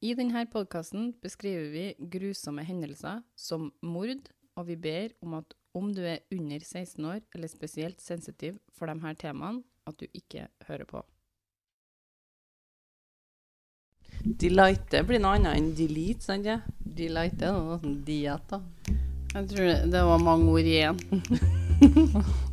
[0.00, 5.90] I denne podkasten beskriver vi grusomme hendelser som mord, og vi ber om at om
[5.92, 10.46] du er under 16 år eller spesielt sensitiv for de her temaene, at du ikke
[10.68, 11.04] hører på.
[14.24, 16.48] Delighte blir noe annet enn delete, sant?
[16.48, 16.62] Ja?
[16.80, 18.62] Delight er noe sånn diett, da.
[19.36, 22.40] Jeg tror det, det var mange ord igjen.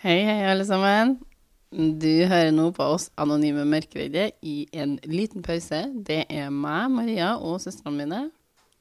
[0.00, 1.18] Hei, hei, alle sammen.
[2.00, 5.82] Du hører nå på oss anonyme mørkeredde i en liten pause.
[5.92, 8.20] Det er meg, Maria, og søstrene mine.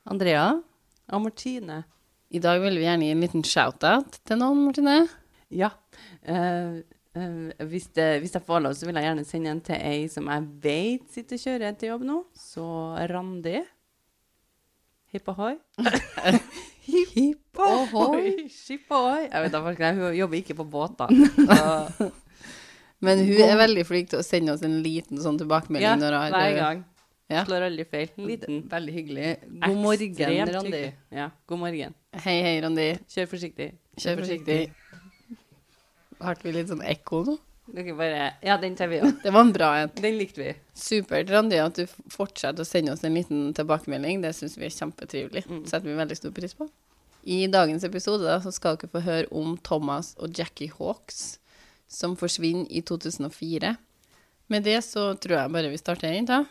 [0.07, 0.45] Andrea
[1.11, 1.81] og Martine.
[2.31, 4.95] I dag vil vi gjerne gi en liten shout-out til noen, Martine.
[5.51, 5.73] Ja.
[6.23, 6.79] Uh,
[7.19, 10.07] uh, hvis, det, hvis jeg får lov, så vil jeg gjerne sende en til ei
[10.07, 12.21] som jeg vet sitter og kjører til jobb nå.
[12.47, 12.69] Så
[13.11, 13.57] Randi.
[15.11, 15.57] Hipp ohoi.
[17.15, 18.47] Hipp ohoi.
[18.53, 19.25] Skip ohoi.
[19.27, 19.61] Jeg vet da,
[19.99, 21.11] Hun jobber ikke på båter.
[21.49, 22.11] Så,
[22.99, 25.85] Men hun er veldig flink til å sende oss en liten sånn tilbakemelding.
[25.87, 26.81] ja, når hun hver gang.
[27.29, 27.43] Ja.
[27.45, 28.09] Slår aldri feil.
[28.17, 28.61] En liten.
[28.71, 29.27] Veldig hyggelig.
[29.61, 30.81] God morgen, Randi.
[31.13, 31.93] Ja, god morgen.
[32.25, 32.87] Hei, hei, Randi.
[33.13, 33.67] Kjør forsiktig.
[34.01, 34.57] Kjør forsiktig.
[36.19, 37.37] Hørte vi litt sånn ekko nå?
[37.75, 39.21] Dere bare Ja, den tar vi òg.
[39.23, 39.91] Det var en bra en.
[39.95, 40.53] Den likte vi.
[40.73, 44.23] Supert, Randi, at du fortsetter å sende oss en liten tilbakemelding.
[44.23, 45.45] Det syns vi er kjempetrivelig.
[45.49, 45.65] Mm.
[45.69, 46.69] setter vi veldig stor pris på.
[47.29, 51.37] I dagens episode da, så skal dere få høre om Thomas og Jackie Hawks,
[51.89, 53.75] som forsvinner i 2004.
[54.49, 56.45] Med det så tror jeg bare vi starter inn, da.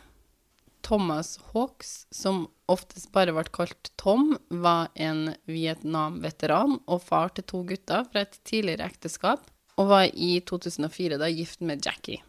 [0.85, 7.63] Thomas Hawks, som oftest bare ble kalt Tom, var en Vietnam-veteran og far til to
[7.67, 9.43] gutter fra et tidligere ekteskap,
[9.79, 12.19] og var i 2004 da gift med Jackie.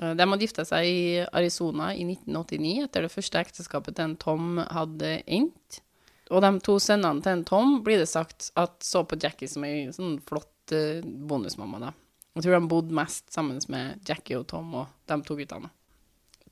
[0.00, 4.18] Eh, De hadde gifta seg i Arizona i 1989, etter det første ekteskapet til en
[4.20, 5.80] Tom hadde endt.
[6.28, 9.64] Og de to sønnene til en Tom blir det sagt at så på Jackie som
[9.64, 11.94] ei sånn flott eh, bonusmamma, da.
[12.36, 15.72] Jeg tror de bodde mest sammen med Jackie og Tom og de to guttene.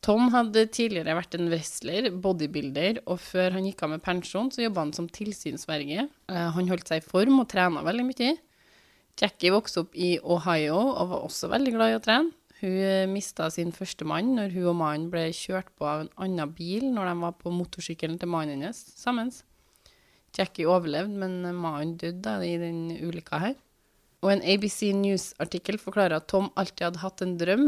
[0.04, 4.64] Tom hadde tidligere vært en wrestler, bodybuilder, og før han gikk av med pensjon, så
[4.64, 6.08] jobba han som tilsynsverge.
[6.30, 8.34] Eh, Han holdt seg i form og trena veldig mye.
[9.16, 12.34] Jackie vokste opp i Ohio og var også veldig glad i å trene.
[12.56, 16.54] Hun mista sin første mann når hun og mannen ble kjørt på av en annen
[16.56, 19.32] bil når de var på motorsykkelen til mannen hennes sammen.
[20.36, 23.54] Jackie overlevde, men mannen døde i den ulykka her.
[24.24, 27.66] Og en ABC News-artikkel forklarer at Tom alltid hadde hatt en drøm.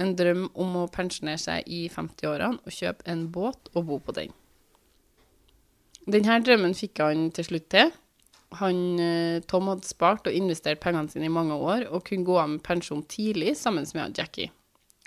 [0.00, 4.16] En drøm om å pensjonere seg i 50-årene og kjøpe en båt og bo på
[4.16, 4.32] den.
[6.08, 7.92] Denne drømmen fikk han til slutt til.
[8.58, 12.38] Han, eh, Tom hadde spart og investert pengene sine i mange år og kunne gå
[12.40, 14.50] av med pensjon tidlig sammen med Jackie.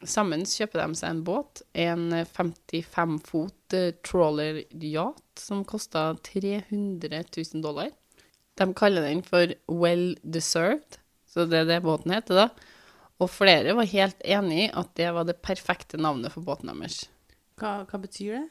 [0.04, 7.24] Sammen kjøper de seg en båt, en 55 fot eh, trawler yacht som kosta 300
[7.36, 7.92] 000 dollar.
[8.60, 12.74] De kaller den for Well Deserved, så det er det båten heter, da.
[13.22, 17.06] Og flere var helt enig i at det var det perfekte navnet for båten deres.
[17.60, 18.46] Hva, hva betyr det?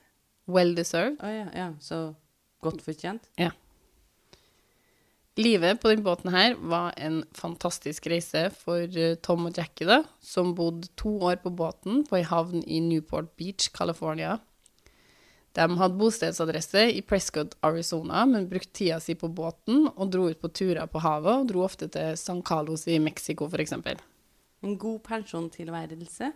[0.51, 1.21] Well Deserved.
[1.23, 2.05] Å ja, ja, så
[2.65, 3.29] godt fortjent.
[5.41, 10.03] Livet på den båten her var en fantastisk reise for eh, Tom og Jackie, da,
[10.21, 14.37] som bodde to år på båten på ei havn i Newport Beach, California.
[15.57, 20.41] De hadde bostedsadresse i Prescott, Arizona, men brukte tida si på båten og dro ut
[20.41, 23.73] på turer på havet, og dro ofte til San Carlos i Mexico, f.eks.
[23.73, 26.29] En god pensjontilværelse.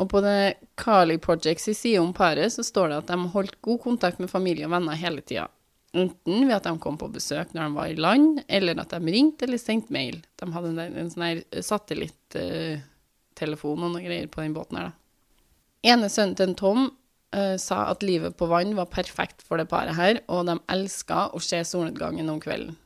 [0.00, 3.58] Og på det Carly Projects i side om paret så står det at de holdt
[3.62, 5.46] god kontakt med familie og venner hele tida.
[5.90, 9.00] Enten ved at de kom på besøk når de var i land, eller at de
[9.10, 10.16] ringte eller sendte mail.
[10.38, 14.94] De hadde en, en sånn her satellittelefon og noe greier på den båten her, da.
[15.90, 19.96] Ene sønnen til Tom uh, sa at livet på vann var perfekt for det paret
[19.96, 22.76] her, og de elska å se solnedgangen om kvelden.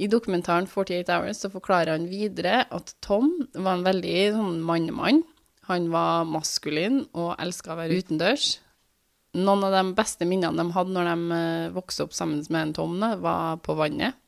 [0.00, 5.22] I dokumentaren 48 Hours så forklarer han videre at Tom var en veldig sånn mannemann.
[5.68, 8.54] Han var maskulin og elska å være utendørs.
[9.38, 12.74] Noen av de beste minnene de hadde når de eh, vokste opp sammen med en
[12.74, 14.18] Tomne, var på vannet.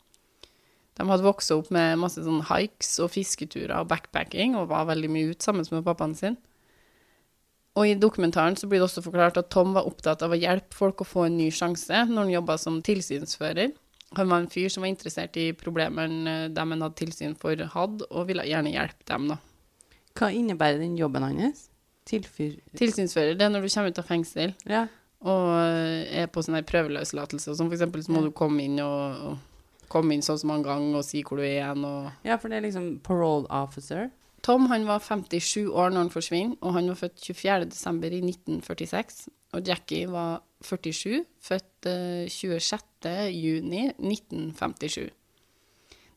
[0.99, 5.11] De hadde vokst opp med masse sånn hikes og fisketurer og backpacking, og var veldig
[5.11, 6.37] mye ute sammen med pappaen sin.
[7.73, 10.76] Og i dokumentaren så blir det også forklart at Tom var opptatt av å hjelpe
[10.76, 13.73] folk å få en ny sjanse når han jobba som tilsynsfører.
[14.19, 17.56] Han var en fyr som var interessert i problemene de dem han hadde tilsyn for,
[17.56, 19.38] hadde, og ville gjerne hjelpe dem, da.
[20.12, 21.71] Hva innebærer den jobben hans?
[22.09, 22.59] Tilfyr...
[22.76, 24.87] Tilsynsfører, det er når du kommer ut av fengsel Ja.
[25.23, 28.81] Og eh, er på sånn prøveløslatelse og som for eksempel så må du komme inn
[28.83, 32.27] og, og komme inn sånn og en gang og si hvor du er igjen, og
[32.27, 34.09] ja, for det er liksom parole officer.
[34.43, 37.69] Tom han var 57 år når han forsvinner, og han var født 24.
[37.71, 39.27] desember i 1946.
[39.53, 43.13] Og Jackie var 47, født eh, 26.
[43.37, 45.11] juni 1957.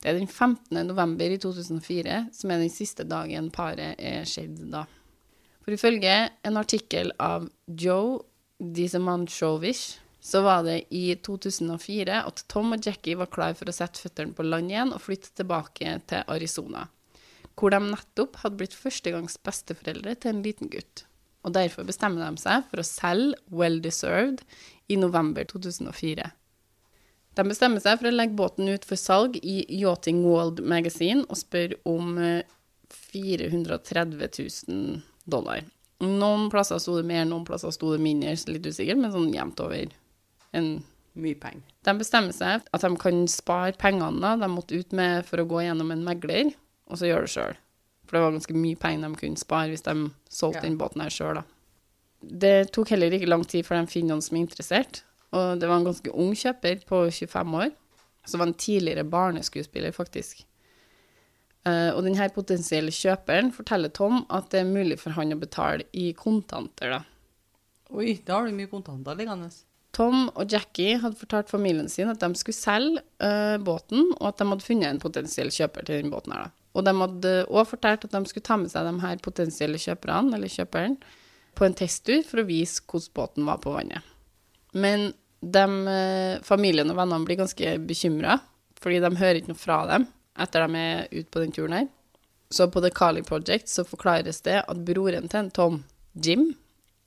[0.02, 0.80] Det er den 15.
[0.88, 4.86] november i 2004 som er den siste dagen paret er skjedd da.
[5.66, 6.14] For ifølge
[6.46, 8.20] en artikkel av Joe
[8.60, 14.02] Disemanchovic så var det i 2004 at Tom og Jackie var klar for å sette
[14.02, 16.88] føttene på land igjen og flytte tilbake til Arizona,
[17.54, 21.04] hvor de nettopp hadde blitt førstegangs besteforeldre til en liten gutt.
[21.46, 24.42] Og derfor bestemmer de seg for å selge Well Deserved
[24.90, 26.26] i november 2004.
[27.36, 31.38] De bestemmer seg for å legge båten ut for salg i Yachting World Magazine og
[31.38, 32.48] spør om eh,
[32.90, 35.66] 430 000 dollar.
[36.04, 39.62] Noen plasser sto det mer, noen plasser sto det mindre, litt usikkert, men sånn jevnt
[39.64, 39.94] over
[40.56, 40.70] en
[41.16, 41.64] Mye penger.
[41.88, 45.62] De bestemmer seg at de kan spare pengene de måtte ut med for å gå
[45.64, 46.50] gjennom en megler,
[46.92, 47.60] og så gjøre det sjøl.
[48.06, 49.94] For det var ganske mye penger de kunne spare hvis de
[50.28, 50.66] solgte Ja.
[50.68, 51.44] den båten her sjøl, da.
[52.22, 55.70] Det tok heller ikke lang tid før de finner noen som er interessert, og det
[55.70, 57.72] var en ganske ung kjøper på 25 år,
[58.26, 60.44] som var en tidligere barneskuespiller, faktisk.
[61.66, 65.88] Eh, og denne potensielle kjøperen forteller Tom at det er mulig for han å betale
[65.98, 67.00] i kontanter, da.
[67.96, 69.50] Oi, da har du mye kontanter liggende.
[69.96, 74.42] Tom og Jackie hadde fortalt familien sin at de skulle selge uh, båten, og at
[74.42, 76.50] de hadde funnet en potensiell kjøper til den båten her.
[76.50, 76.66] Da.
[76.76, 80.36] Og de hadde òg fortalt at de skulle ta med seg de her potensielle kjøperne,
[80.36, 80.98] eller kjøperen,
[81.56, 84.04] på en testtur for å vise hvordan båten var på vannet.
[84.76, 88.42] Men de, eh, familien og vennene blir ganske bekymra,
[88.82, 90.10] fordi de hører ikke noe fra dem
[90.40, 91.88] etter de er ute på den turen her.
[92.54, 95.82] Så på The Carly Project så forklares det at broren til Tom,
[96.14, 96.54] Jim,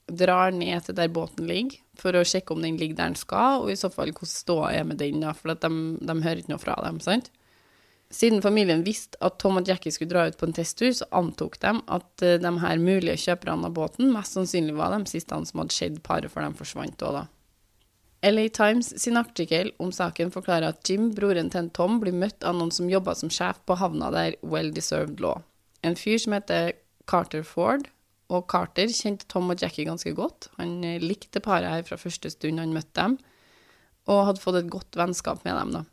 [0.09, 3.63] drar ned til der båten ligger, for å sjekke om den ligger der den skal,
[3.63, 6.53] og i så fall hvordan ståa er med den, da, for de, de hører ikke
[6.53, 7.29] noe fra dem, sant?
[8.09, 11.59] Siden familien visste at Tom og Jackie skulle dra ut på en testtur, så antok
[11.61, 15.61] de at eh, de her mulige kjøperne av båten mest sannsynlig var de siste som
[15.61, 17.27] hadde sett paret før de forsvant òg, da.
[18.21, 22.43] LA Times sin artikkel om saken forklarer at Jim, broren til en Tom, blir møtt
[22.43, 25.37] av noen som jobba som sjef på havna der Well Deserved lå.
[25.87, 26.73] En fyr som heter
[27.07, 27.87] Carter Ford,
[28.29, 30.49] og Carter kjente Tom og Jackie ganske godt.
[30.59, 33.15] Han eh, likte paret her fra første stund han møtte dem,
[34.09, 35.85] og hadde fått et godt vennskap med dem, da.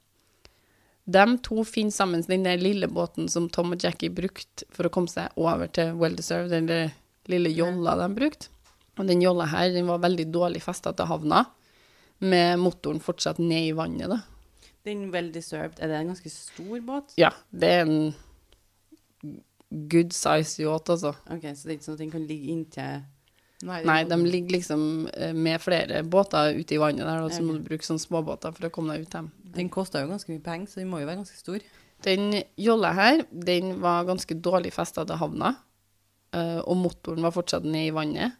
[1.06, 4.90] De to finner sammen den der lille båten som Tom og Jackie brukte for å
[4.90, 6.90] komme seg over til Well Deserved, den
[7.30, 8.50] lille jolla de brukte.
[8.98, 11.44] Og den jolla her den var veldig dårlig festa til havna,
[12.24, 14.22] med motoren fortsatt ned i vannet, da.
[14.86, 17.16] Den well deserved, er det en ganske stor båt?
[17.18, 18.14] Ja, det er en
[19.90, 21.16] good size yacht, altså.
[21.26, 23.04] Ok, så det er ikke sånn at den kan ligge inntil
[23.64, 27.54] Nei, de ligger liksom eh, med flere båter ute i vannet der, og så må
[27.56, 29.30] du bruke sånne småbåter for å komme deg ut dem.
[29.56, 31.64] Den koster jo ganske mye penger, så den må jo være ganske stor.
[32.04, 35.54] Den jolla her, den var ganske dårlig festa til havna,
[36.36, 38.36] eh, og motoren var fortsatt ned i vannet.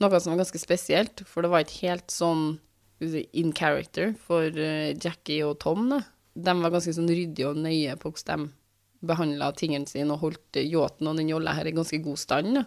[0.00, 2.60] Noe som var ganske spesielt, for det var ikke helt sånn
[3.00, 5.88] in character for eh, Jackie og Tom.
[5.92, 6.02] Da.
[6.34, 10.60] De var ganske sånn ryddige og nøye på hvordan de behandla tingene sine og holdt
[10.60, 12.58] yachten og den jolla her i ganske god stand.
[12.58, 12.66] Da.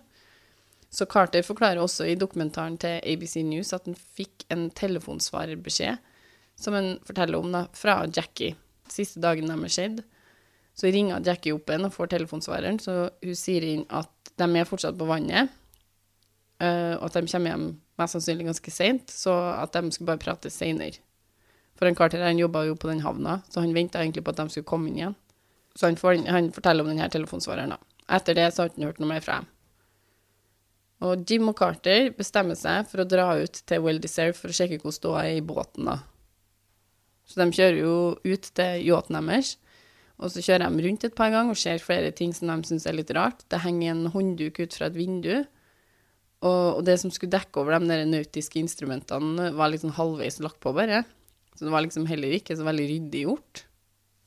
[0.94, 6.02] Så Carter forklarer også i dokumentaren til ABC News at han fikk en telefonsvarerbeskjed,
[6.60, 8.54] som han forteller om, da, fra Jackie.
[8.92, 10.04] Siste dagen de er skjedd,
[10.78, 14.70] så ringer Jackie opp igjen og får telefonsvareren, så hun sier inn at de er
[14.70, 15.50] fortsatt på vannet,
[16.62, 17.68] eh, og at de kommer hjem
[18.00, 21.02] mest sannsynlig ganske seint, så at de skulle bare prate seinere.
[21.78, 24.42] For en Carter han jobba jo på den havna, så han venta egentlig på at
[24.42, 25.18] de skulle komme inn igjen.
[25.76, 27.98] Så han, får, han forteller om denne telefonsvareren, da.
[28.14, 29.50] Etter det så har han ikke hørt noe mer fra dem.
[31.04, 34.56] Og Jim og Carter bestemmer seg for å dra ut til Well Deserve for å
[34.56, 35.98] sjekke hvordan ståa er i båten, da.
[37.28, 39.58] Så de kjører jo ut til yachten deres,
[40.22, 42.86] og så kjører de rundt et par ganger og ser flere ting som de syns
[42.88, 43.44] er litt rart.
[43.52, 45.44] Det henger en håndduk ut fra et vindu,
[46.74, 50.74] og, det som skulle dekke over de der nautiske instrumentene, var liksom halvveis lagt på,
[50.76, 51.04] bare.
[51.54, 53.66] Så det var liksom heller ikke så veldig ryddig gjort.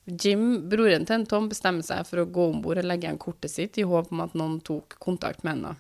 [0.07, 3.19] Jim, broren til en Tom, bestemmer seg for å gå om bord og legge igjen
[3.19, 5.75] kortet sitt i håp om at noen tok kontakt med henne.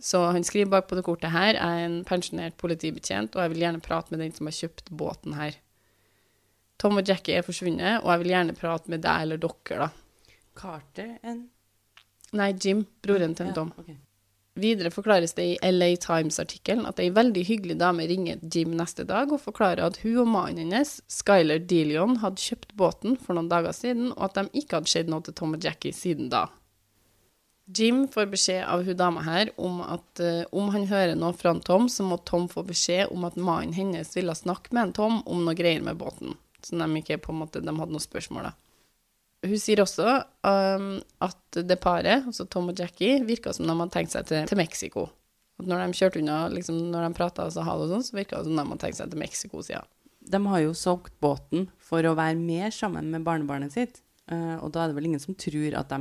[0.00, 3.52] Så han skriver bak på det kortet her, jeg er en pensjonert politibetjent, og jeg
[3.52, 5.60] vil gjerne prate med den som har kjøpt båten her.
[6.80, 10.34] Tom og Jackie er forsvunnet, og jeg vil gjerne prate med deg eller dere, da.
[10.56, 11.46] Carter en
[12.36, 13.68] Nei, Jim, broren til en Tom.
[13.76, 14.02] Ja, Tom.
[14.56, 19.32] Videre forklares det i LA Times-artikkelen at ei veldig hyggelig dame ringer Jim neste dag
[19.34, 23.76] og forklarer at hun og mannen hennes, Skyler Delion, hadde kjøpt båten for noen dager
[23.76, 26.46] siden, og at de ikke hadde skjedd noe til Tom og Jackie siden da.
[27.76, 31.52] Jim får beskjed av hun dama her om at uh, om han hører noe fra
[31.66, 35.18] Tom, så må Tom få beskjed om at mannen hennes ville snakke med en Tom
[35.26, 36.38] om noe greier med båten.
[36.64, 38.54] Så de ikke måte, de hadde noen spørsmål, da.
[39.50, 40.06] Hun sier også
[40.46, 40.88] um,
[41.24, 44.60] at det paret, altså Tom og Jackie, virka som de hadde tenkt seg til, til
[44.60, 45.08] Mexico.
[45.60, 48.06] At når de kjørte unna, liksom, når de prata og sa ha det og sånn,
[48.08, 49.88] så virka det som de hadde tenkt seg til Mexico siden.
[50.26, 54.02] De har jo solgt båten for å være mer sammen med barnebarnet sitt.
[54.32, 56.00] uh, og da er det vel ingen som tror at de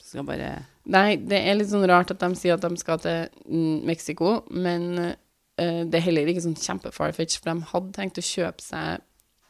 [0.00, 0.50] skal bare
[0.86, 4.38] Nei, det er litt sånn rart at de sier at de skal til mm, Mexico,
[4.54, 5.14] men uh,
[5.56, 9.02] det er heller ikke sånn kjempe-farfetch, for de hadde tenkt å kjøpe seg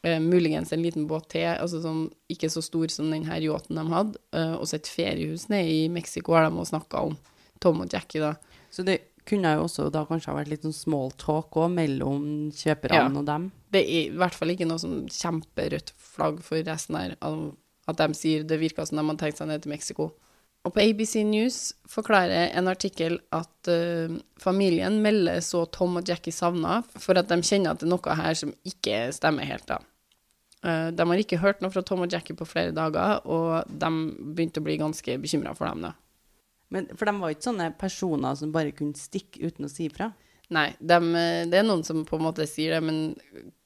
[0.03, 3.77] eh, muligens en liten båt til, altså sånn ikke så stor som den her yachten
[3.79, 7.17] de hadde, uh, og så et feriehus nede i Mexico har de snakka om,
[7.61, 8.35] Tom og Jackie, da.
[8.71, 12.53] Så det kunne jo også da kanskje ha vært litt sånn small talk òg mellom
[12.55, 13.09] kjøperne Ja.
[13.09, 13.51] og dem.
[13.73, 17.17] Det er i hvert fall ikke noe sånn kjemperødt flagg for resten her,
[17.89, 20.13] at de sier det virka som de hadde tenkt seg ned til Mexico.
[20.67, 26.35] Og på ABC News forklarer en artikkel at uh, familien melder så Tom og Jackie
[26.35, 29.79] savna, for at de kjenner at det er noe her som ikke stemmer helt, da.
[30.67, 33.93] Uh, de har ikke hørt noe fra Tom og Jackie på flere dager, og de
[34.35, 35.95] begynte å bli ganske bekymra for dem, da.
[36.75, 40.11] Men, for de var ikke sånne personer som bare kunne stikke uten å si ifra.
[40.55, 42.99] Nei, dem, eh, det er noen som på en måte sier det, men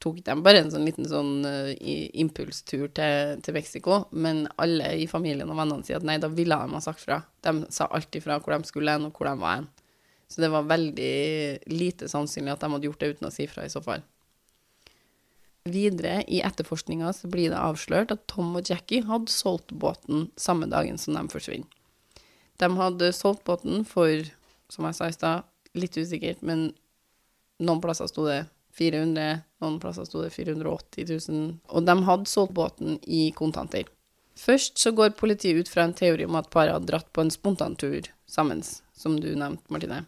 [0.00, 3.99] tok dem bare en sånn liten sånn uh, impulstur til, til Mexico.
[4.16, 7.20] Men alle i familien og vennene sier at nei, da ville de ha sagt fra.
[7.44, 9.68] De sa alltid fra hvor de skulle hen, og hvor de var hen.
[10.30, 11.12] Så det var veldig
[11.68, 14.06] lite sannsynlig at de hadde gjort det uten å si fra, i så fall.
[15.68, 20.70] Videre i etterforskninga så blir det avslørt at Tom og Jackie hadde solgt båten samme
[20.70, 21.68] dagen som de forsvinner.
[22.60, 24.25] De hadde solgt båten for,
[24.72, 26.70] som jeg sa i stad, litt usikkert, men
[27.60, 28.44] noen plasser sto det
[28.78, 33.88] 400, noen plasser sto det 480 000, og de hadde solgt båten i kontanter.
[34.40, 37.32] Først så går politiet ut fra en teori om at paret hadde dratt på en
[37.34, 38.62] spontantur sammen,
[38.96, 40.04] som du nevnte, Martine.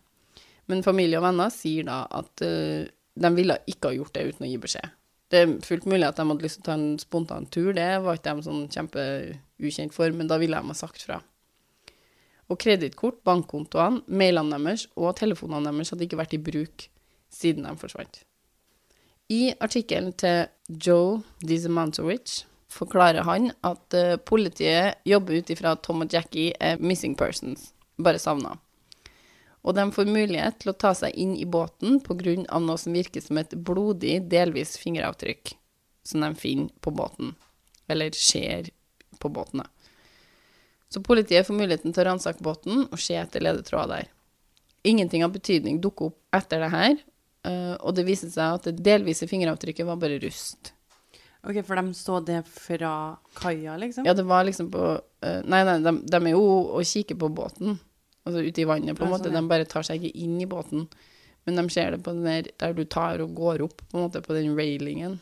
[0.71, 4.47] Men familie og venner sier da at uh, de ville ikke ha gjort det uten
[4.47, 4.95] å gi beskjed.
[5.33, 7.89] Det er fullt mulig at de hadde lyst til å ta en spontan tur, det
[8.05, 11.23] var ikke de sånn kjempeukjent for, men da ville de ha sagt fra.
[12.51, 16.89] Og kredittkort, bankkontoene, mailene deres og telefonene deres hadde ikke vært i bruk
[17.33, 18.23] siden de forsvant.
[19.33, 26.05] I artikkelen til Joe Dizemantowicz forklarer han at eh, politiet jobber ut ifra at Tom
[26.05, 28.57] og Jackie er missing persons, bare savna.
[29.63, 32.35] Og de får mulighet til å ta seg inn i båten pga.
[32.59, 35.55] noe som virker som et blodig, delvis fingeravtrykk
[36.05, 37.37] som de finner på båten,
[37.89, 38.73] eller ser
[39.19, 39.63] på båten.
[39.63, 39.69] da.
[40.93, 44.11] Så politiet får muligheten til å ransake båten og se etter ledetråder der.
[44.85, 46.97] Ingenting av betydning dukker opp etter det her,
[47.49, 50.75] eh, og det viser seg at det delvise fingeravtrykket var bare rust.
[51.43, 52.93] Ok, For de så det fra
[53.39, 54.05] kaia, liksom?
[54.07, 56.45] Ja, det var liksom på eh, Nei, nei, de, de er jo
[56.77, 57.79] og kikker på båten,
[58.27, 59.31] altså ute i vannet, på en måte.
[59.31, 59.41] sånn.
[59.41, 60.85] De bare tar seg ikke inn i båten,
[61.47, 64.05] men de ser det på den der der du tar og går opp, på en
[64.07, 65.19] måte, på den railingen.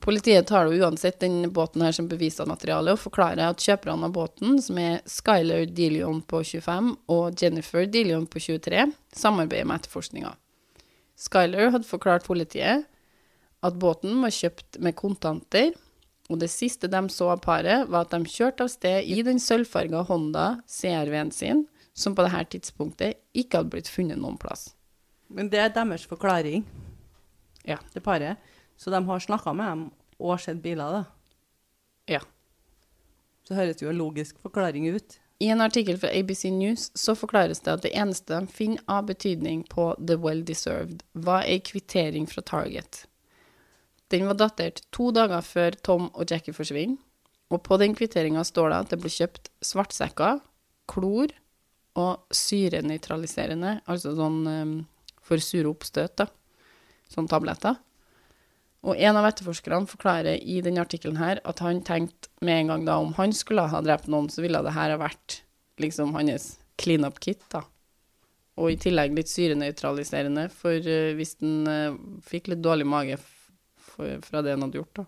[0.00, 4.08] Politiet tar jo uansett den båten her som bevis av materiale og forklarer at kjøperne
[4.08, 9.80] av båten, som er Skyler Dilion på 25 og Jennifer Dilion på 23, samarbeider med
[9.80, 10.34] etterforskninga.
[11.16, 12.84] Skyler hadde forklart politiet
[13.64, 15.72] at båten var kjøpt med kontanter,
[16.28, 19.40] og det siste de så av paret, var at de kjørte av sted i den
[19.40, 21.64] sølvfarga Honda CRV-en sin,
[21.96, 24.74] som på dette tidspunktet ikke hadde blitt funnet noen plass.
[25.32, 26.66] Men det er deres forklaring,
[27.64, 27.78] Ja.
[27.94, 28.36] det paret.
[28.76, 29.84] Så de har snakka med dem
[30.18, 31.04] og sett biler, da.
[32.16, 32.22] Ja.
[33.46, 35.18] Så høres jo en logisk forklaring ut.
[35.38, 39.04] I en artikkel fra ABC News så forklares det at det eneste de finner av
[39.10, 43.04] betydning på The Well Deserved, var ei kvittering fra Target.
[44.08, 46.96] Den var datert to dager før Tom og Jackie forsvinner,
[47.52, 50.40] og på den kvitteringa står det at det ble kjøpt svartsekker,
[50.90, 51.34] klor
[51.96, 54.74] og syrenøytraliserende, altså sånn um,
[55.26, 56.30] for sure oppstøt, da.
[57.12, 57.76] Sånn tabletter.
[58.86, 62.84] Og en av etterforskerne forklarer i denne artikkelen her at han tenkte med en gang
[62.86, 65.40] da om han skulle ha drept noen, så ville det her ha vært
[65.82, 67.64] liksom hans clean up kit, da.
[68.56, 73.18] Og i tillegg litt syrenøytraliserende, for eh, hvis den eh, fikk litt dårlig mage
[73.96, 75.04] fra det han hadde gjort, da.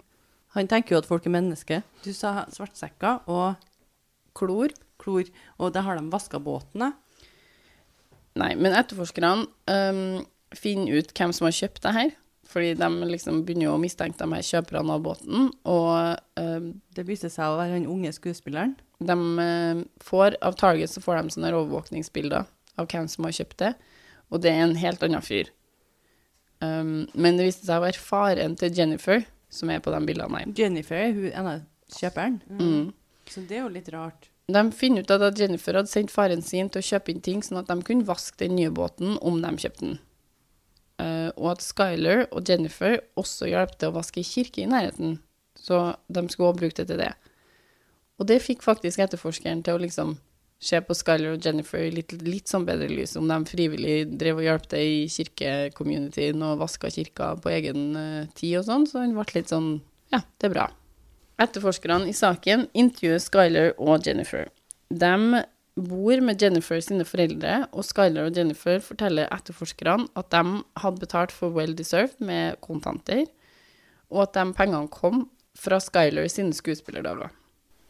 [0.57, 1.87] Han tenker jo at folk er mennesker.
[2.03, 3.65] Du sa svartsekker og
[4.37, 4.75] Klor?
[4.99, 6.93] klor, og der har de vaska båtene.
[8.39, 12.11] Nei, men etterforskerne um, finner ut hvem som har kjøpt det her.
[12.49, 17.05] Fordi de liksom begynner jo å mistenke de her kjøperne av båten, og uh, Det
[17.05, 18.77] viser seg å være den unge skuespilleren.
[18.99, 23.59] de uh, får, av Target så får de sånne overvåkningsbilder av hvem som har kjøpt
[23.59, 23.73] det,
[24.33, 25.53] og det er en helt annen fyr.
[26.61, 30.41] Um, men det viste seg å være faren til Jennifer som er på de bildene
[30.41, 30.49] her.
[30.57, 31.55] Jennifer er hun ene
[31.95, 32.41] kjøperen.
[32.49, 32.91] Mm.
[33.29, 34.29] Så det er jo litt rart.
[34.49, 37.61] De finner ut at Jennifer hadde sendt faren sin til å kjøpe inn ting, sånn
[37.61, 39.99] at de kunne vaske den nye båten om de kjøpte den.
[41.39, 45.19] Og at Skyler og Jennifer også hjalp til å vaske kirke i nærheten,
[45.59, 47.13] så de skulle også bruke det til det.
[48.19, 50.17] Og det fikk faktisk etterforskeren til å liksom
[50.59, 54.41] se på Skyler og Jennifer i litt, litt sånn bedre lys, om de frivillig drev
[54.41, 59.05] og hjalp til i kirkecommunityen og vaska kirka på egen eh, tid og sånn, så
[59.05, 59.77] han ble litt sånn
[60.11, 60.67] Ja, det er bra.
[61.39, 64.49] Etterforskerne i saken intervjuer Skyler og Jennifer.
[64.91, 65.45] De
[65.85, 71.35] bor med Jennifer sine foreldre, og Skyler og Jennifer forteller etterforskerne at de hadde betalt
[71.35, 73.27] for well deserved med kontanter,
[74.09, 75.27] og at de pengene kom
[75.59, 77.35] fra Skyler sine skuespillerdøver.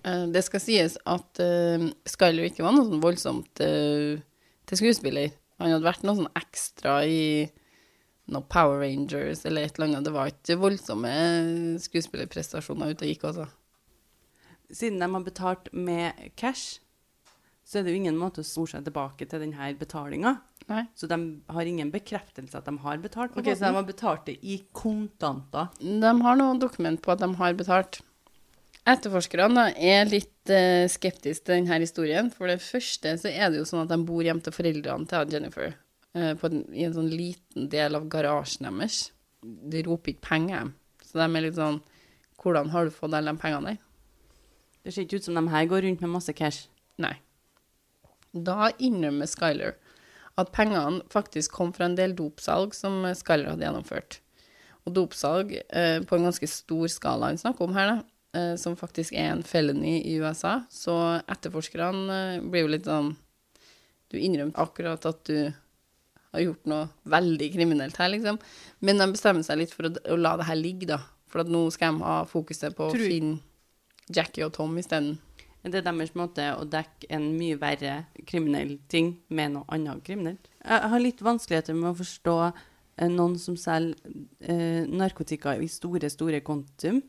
[0.05, 4.19] Eh, Det skal sies at uh, Skyler ikke var noe sånn voldsomt uh,
[4.69, 5.33] til skuespiller.
[5.59, 7.49] Han hadde vært noe sånn ekstra i
[8.29, 10.05] noe Power Rangers eller et eller annet.
[10.07, 11.13] Det var ikke voldsomme
[11.83, 13.49] skuespillerprestasjoner ute og gikk, altså.
[14.69, 16.83] Siden de har betalt med cash,
[17.69, 20.39] så er det jo ingen måte å spore seg tilbake til denne betalinga.
[20.97, 21.17] Så de
[21.53, 23.35] har ingen bekreftelse at de har betalt.
[23.37, 25.69] Ok, Så de har betalt det i kontanter.
[25.81, 28.01] De har noe dokument på at de har betalt.
[28.89, 32.31] Etterforskerne er litt uh, skeptiske til denne historien.
[32.33, 35.35] For det første så er det jo sånn at de bor hjemme til foreldrene til
[35.37, 35.75] Jennifer.
[36.17, 39.11] eh, på en, I en sånn liten del av garasjen deres.
[39.45, 40.73] De roper ikke penger.
[41.05, 41.83] Så de er litt sånn
[42.39, 43.79] Hvordan har du fått alle de pengene der?
[44.85, 46.69] Det ser ikke ut som de her går rundt med masse cash.
[47.03, 47.17] Nei.
[48.33, 49.77] Da innrømmer Skyler
[50.39, 54.21] at pengene faktisk kom fra en del dopsalg som Skyler hadde gjennomført.
[54.87, 57.99] Og dopsalg eh, på en ganske stor skala han snakker om her,
[58.37, 60.61] eh, som faktisk er en felony i USA.
[60.73, 60.95] Så
[61.27, 63.17] etterforskerne eh, blir jo litt sånn
[64.09, 65.51] Du innrømte akkurat at du
[66.33, 68.39] har gjort noe veldig kriminelt her, liksom.
[68.81, 71.03] Men de bestemmer seg litt for å, å la det her ligge, da.
[71.29, 73.43] For at nå skal de ha fokuset på å finne
[74.09, 75.19] Jackie og Tom isteden.
[75.69, 80.49] Det er deres måte å dekke en mye verre kriminell ting med noe annet kriminelt.
[80.65, 83.99] Jeg har litt vanskeligheter med å forstå eh, noen som selger
[84.41, 87.03] eh, narkotika i store, store kontum,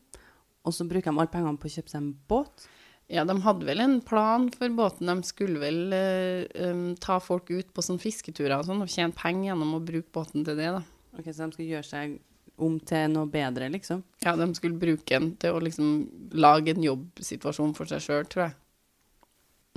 [0.68, 2.68] og så bruker de alle pengene på å kjøpe seg en båt.
[3.10, 5.10] Ja, de hadde vel en plan for båten.
[5.10, 9.18] De skulle vel eh, um, ta folk ut på sånne fisketurer og sånn, og tjene
[9.18, 10.84] penger gjennom å bruke båten til det, da.
[11.18, 12.20] Ok, Så de skal gjøre seg
[12.62, 14.04] om til noe bedre, liksom.
[14.24, 18.48] Ja, de skulle bruke den til å liksom lage en jobbsituasjon for seg sjøl, tror
[18.48, 18.56] jeg.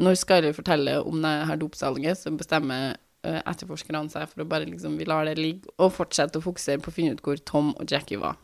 [0.03, 2.95] Når Skyler forteller om det her dopsalget, så bestemmer
[3.27, 6.83] eh, etterforskerne seg for å bare liksom Vi lar det ligge, og fortsette å fokusere
[6.83, 8.41] på å finne ut hvor Tom og Jackie var.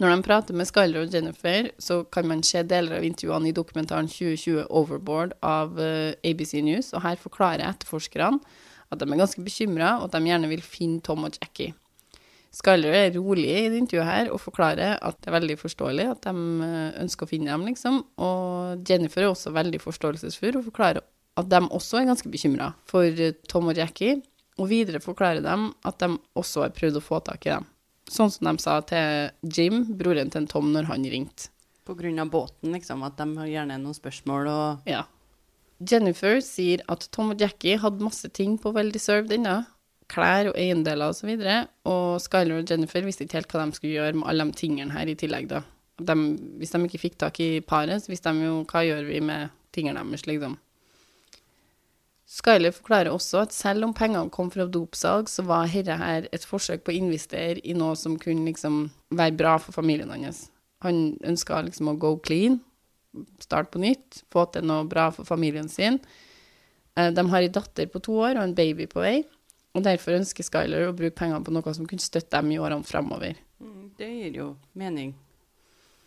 [0.00, 3.56] Når de prater med Skyler og Jennifer, så kan man se deler av intervjuene i
[3.56, 8.38] dokumentaren 2020 Overboard av eh, ABC News, og her forklarer etterforskerne
[8.90, 11.74] at de er ganske bekymra, og at de gjerne vil finne Tom og Jackie.
[12.50, 16.24] Skyler er rolig i det intervjuet her og forklarer at det er veldig forståelig at
[16.26, 16.32] de
[16.66, 18.00] eh, ønsker å finne dem, liksom.
[18.18, 21.04] Og Jennifer er også veldig forståelsesfull og forklarer
[21.38, 24.18] at de også er ganske bekymra for eh, Tom og Jackie.
[24.58, 27.68] Og videre forklarer dem at de også har prøvd å få tak i dem.
[28.10, 31.52] Sånn som de sa til Jim, broren til Tom, når han ringte.
[31.86, 33.06] På grunn av båten, liksom.
[33.06, 35.04] At de gjerne har noen spørsmål og Ja.
[35.80, 39.62] Jennifer sier at Tom og Jackie hadde masse ting på Well Deserved ennå.
[40.10, 41.28] Klær og eiendeler osv.
[41.36, 41.58] Og, så
[41.90, 44.94] og Skyler og Jennifer visste ikke helt hva de skulle gjøre med alle de tingene
[44.96, 45.50] her i tillegg.
[45.52, 45.62] da.
[46.00, 46.16] De,
[46.58, 49.54] hvis de ikke fikk tak i paret, så visste de jo hva gjør vi med
[49.74, 50.56] tingene deres, liksom.
[52.30, 56.46] Skyler forklarer også at selv om pengene kom fra dopsalg, så var dette her et
[56.46, 60.44] forsøk på å investere i noe som kunne liksom være bra for familien hans.
[60.86, 62.60] Han ønska liksom å go clean,
[63.42, 65.98] starte på nytt, få til noe bra for familien sin.
[66.96, 69.24] Eh, De har ei datter på to år og en baby på vei,
[69.76, 72.86] og derfor ønsker Skyler å bruke pengene på noe som kunne støtte dem i årene
[72.86, 73.38] framover.
[73.62, 75.14] Mm, Det gir jo mening.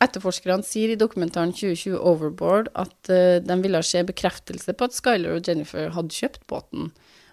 [0.03, 5.37] Etterforskerne sier i dokumentaren 2020 Overboard at eh, de ville se bekreftelse på at Skyler
[5.37, 6.89] og Jennifer hadde kjøpt båten,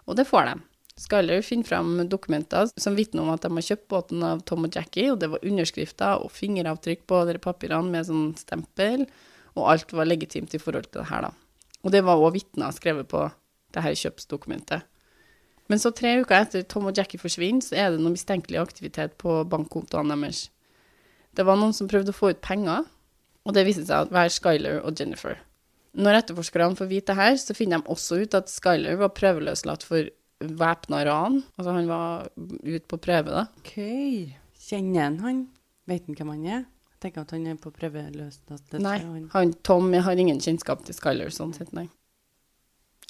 [0.06, 0.54] og det får de.
[1.00, 4.76] Skyler finner fram dokumenter som vitner om at de har kjøpt båten av Tom og
[4.76, 9.06] Jackie, og det var underskrifter og fingeravtrykk på de papirene med sånn stempel,
[9.56, 11.32] og alt var legitimt i forhold til det her, da.
[11.80, 13.24] Og det var òg vitner skrevet på
[13.74, 14.84] det her kjøpsdokumentet.
[15.70, 19.14] Men så tre uker etter Tom og Jackie forsvinner, så er det noe mistenkelig aktivitet
[19.22, 20.48] på bankkontoene deres.
[21.38, 22.88] Det var noen som prøvde å få ut penger,
[23.46, 25.38] og det viste seg å være Skyler og Jennifer.
[25.94, 29.86] Når etterforskerne får vite det her, så finner de også ut at Skyler var prøveløslatt
[29.86, 31.40] for væpna ran.
[31.58, 32.28] Altså han var
[32.66, 33.46] ute på prøve, da.
[33.62, 33.74] OK.
[34.66, 35.40] Kjenner han han?
[35.90, 36.66] Vet han hvem han er?
[37.00, 38.82] Jeg tenker at han er på prøveløslatelse.
[38.82, 41.86] Nei, han- han, Tom har ingen kjennskap til Skyler, sånn sett, nei.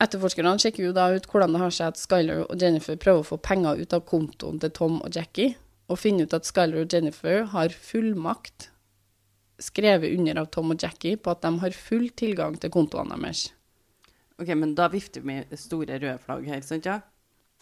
[0.01, 3.31] Etterforskerne sjekker jo da ut hvordan det har seg at Skyler og Jennifer prøver å
[3.35, 5.59] få penger ut av kontoen til Tom og Jackie,
[5.93, 8.71] og finner ut at Skyler og Jennifer har fullmakt
[9.61, 13.51] skrevet under av Tom og Jackie på at de har full tilgang til kontoene deres.
[14.41, 17.03] OK, men da vifter vi med store røde flagg her, sant ja?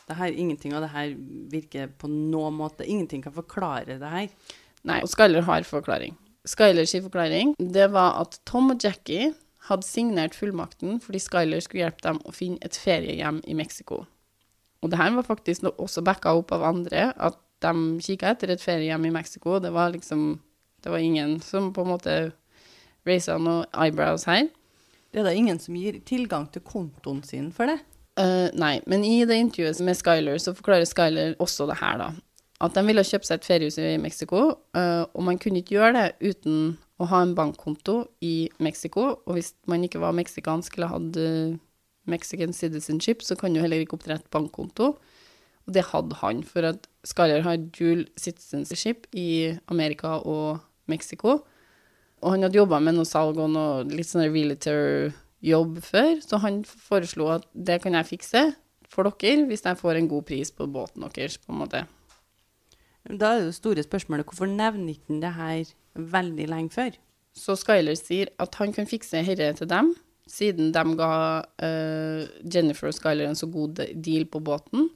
[0.08, 1.10] Det her, ingenting av det her
[1.52, 4.30] virker på noen måte Ingenting kan forklare det her.
[4.88, 6.14] Nei, og Skyler har forklaring.
[6.48, 9.34] Skylers forklaring det var at Tom og Jackie
[9.68, 14.04] hadde signert fullmakten fordi Skyler skulle hjelpe dem å finne et feriehjem i Mexico.
[14.82, 18.62] Og det her var faktisk også backa opp av andre, at de kikka etter et
[18.62, 19.58] feriehjem i Mexico.
[19.58, 20.40] Det var liksom
[20.78, 22.12] Det var ingen som på en måte
[23.04, 24.46] raisa noen eyebrows her.
[25.10, 27.80] Det er da ingen som gir tilgang til kontoen sin for det?
[28.14, 32.08] Uh, nei, men i det intervjuet med Skyler så forklarer Skyler også det her, da.
[32.62, 34.44] At de ville kjøpe seg et feriehus i Mexico,
[34.78, 39.20] uh, og man kunne ikke gjøre det uten å ha en bankkonto i Mexico.
[39.26, 41.26] Og hvis man ikke var meksikansk eller hadde
[42.08, 44.94] Mexican citizenship, så kan du heller ikke opprette bankkonto.
[45.68, 51.42] Og det hadde han, for at Skarjar har dual citizenship i Amerika og Mexico.
[52.22, 56.64] Og han hadde jobba med noe salg og noe litt sånn realtor-jobb før, så han
[56.66, 58.48] foreslo at det kan jeg fikse
[58.88, 61.84] for dere hvis jeg får en god pris på båten deres, på en måte.
[63.08, 66.96] Da er det store spørsmålet hvorfor nevner ikke han det her veldig lenge før?
[67.36, 69.92] Så Skyler sier at han kan fikse herre til dem,
[70.28, 74.88] siden de ga uh, Jennifer og Skyler en så god deal på båten.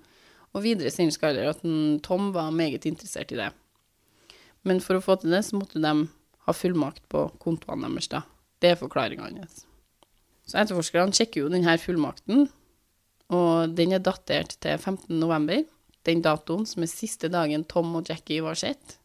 [0.52, 1.62] Og videre sier Skyler at
[2.04, 3.50] Tom var meget interessert i det.
[4.68, 5.92] Men for å få til det, så måtte de
[6.46, 8.22] ha fullmakt på kontoene deres, da.
[8.62, 9.64] Det er forklaringa hans.
[10.46, 12.48] Så etterforskerne sjekker jo denne fullmakten,
[13.32, 15.14] og den er datert til 15.
[15.16, 15.62] november.
[16.06, 18.98] Den datoen som er siste dagen Tom og Jackie var sett.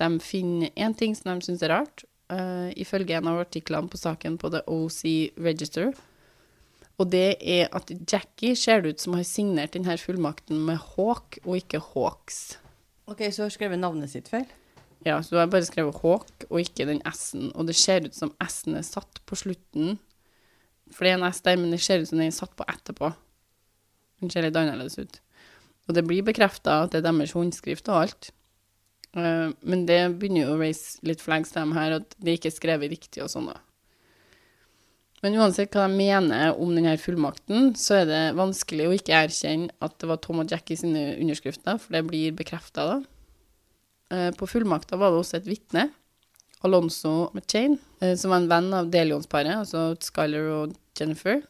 [0.00, 4.00] De finner én ting som de syns er rart, uh, ifølge en av artiklene på
[4.00, 5.02] saken på The OC
[5.44, 5.94] Register.
[6.98, 11.40] Og det er at Jackie ser det ut som har signert denne fullmakten med Hawk
[11.44, 12.58] og ikke Hawks.
[13.10, 14.46] Ok, så har jeg skrevet navnet sitt feil.
[15.04, 18.16] Ja, så du har bare skrevet Hawk og ikke den S-en, og det ser ut
[18.16, 19.98] som S-en er satt på slutten.
[20.94, 22.66] For det er en S der, men det ser ut som den er satt på
[22.70, 23.10] etterpå.
[24.22, 25.18] Den ser litt annerledes ut.
[25.88, 28.30] Og det blir bekrefta at det er deres håndskrift og alt.
[29.14, 32.50] Eh, men det begynner jo å raise litt flags til dem her, at det ikke
[32.50, 33.60] er skrevet riktig og sånn, da.
[35.24, 39.72] Men uansett hva de mener om denne fullmakten, så er det vanskelig å ikke erkjenne
[39.84, 42.98] at det var Tom og Jackie sine underskrifter, for det blir bekrefta da.
[44.12, 45.88] Eh, På fullmakta var det også et vitne,
[46.64, 51.40] Alonso McChain, eh, som var en venn av Delions-paret, altså Skyler og Jennifer,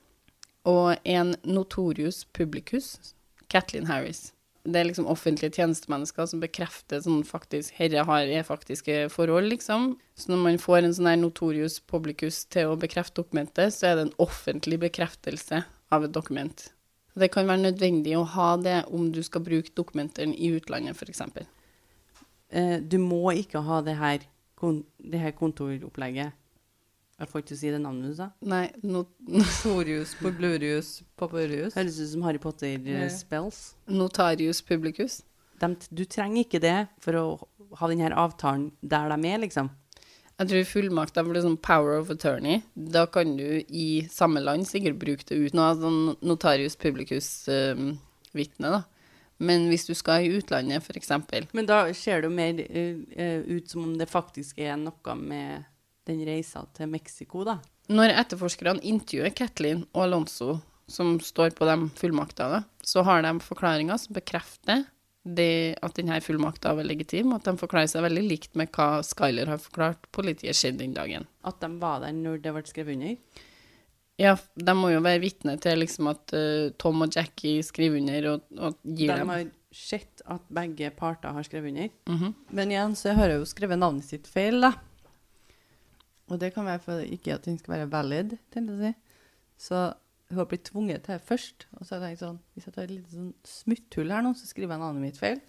[0.64, 3.14] og en notorious publicus,
[3.50, 4.33] Kathleen Harris.
[4.64, 9.90] Det er liksom offentlige tjenestemennesker som bekrefter sånn faktisk Herre har er faktiske forhold, liksom.
[10.16, 13.98] Så når man får en sånn her notorius publicus til å bekrefte dokumentet, så er
[13.98, 15.60] det en offentlig bekreftelse
[15.92, 16.64] av et dokument.
[17.14, 21.20] Det kan være nødvendig å ha det om du skal bruke dokumentene i utlandet, f.eks.
[22.50, 24.24] Eh, du må ikke ha det her,
[24.64, 26.34] det her kontoropplegget.
[27.14, 28.30] Jeg får ikke si det navnet du sa.
[28.42, 29.04] Nei, no
[29.38, 31.76] Notorius, publurius Papurius.
[31.78, 33.60] Høres ut som Harry Potter-spells.
[33.86, 35.22] notarius publicus.
[35.90, 37.24] du trenger ikke det for å
[37.78, 39.70] ha denne avtalen der de er, liksom.
[40.34, 42.64] Jeg tror fullmakta blir sånn power of attorney.
[42.74, 48.72] Da kan du i samme land sikkert bruke det uten å ha sånn notarius publicus-vitne,
[48.74, 48.82] da.
[49.38, 53.00] Men hvis du skal i utlandet, for eksempel Men da ser det jo mer eh,
[53.18, 55.64] eh, ut som om det faktisk er noe med
[56.08, 57.58] den reisa til Mexico, da.
[57.92, 64.00] Når etterforskerne intervjuer Kathleen og Alonso, som står på de fullmaktene, så har de forklaringer
[64.00, 64.84] som bekrefter
[65.24, 69.00] det at denne fullmakta var legitim, og at de forklarer seg veldig likt med hva
[69.04, 71.24] Skyler har forklart politiet skjedde den dagen.
[71.48, 73.42] At de var der når det ble skrevet under.
[74.20, 78.28] Ja, de må jo være vitne til liksom at uh, Tom og Jackie skriver under
[78.34, 81.88] og, og gir De dem har sett at begge parter har skrevet under.
[82.06, 82.34] Mhm.
[82.54, 84.74] Men igjen så har jeg jo skrevet navnet sitt feil, da.
[86.32, 88.94] Og det kan være for ikke at den skal være valid, tenkte jeg å si.
[89.66, 89.80] Så
[90.30, 91.66] hun har blitt tvunget til det først.
[91.78, 94.32] Og så har jeg tenkt sånn, hvis jeg tar et lite sånn smutthull her nå,
[94.38, 95.42] så skriver jeg navnet mitt feil.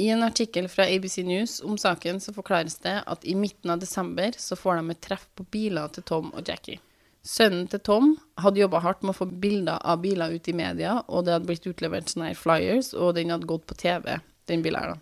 [0.00, 3.80] I en artikkel fra ABC News om saken så forklares det at i midten av
[3.82, 6.80] desember så får de et treff på biler til Tom og Jackie.
[7.22, 10.96] Sønnen til Tom hadde jobba hardt med å få bilder av biler ut i media,
[11.06, 14.16] og det hadde blitt utlevert sånne flyers, og den hadde gått på TV,
[14.50, 14.98] den bilen her, da.